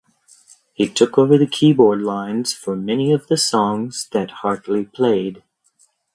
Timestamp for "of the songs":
3.11-4.09